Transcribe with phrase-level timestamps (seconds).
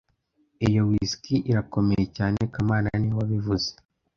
[0.67, 3.69] Iyo whisky irakomeye cyane kamana niwe wabivuze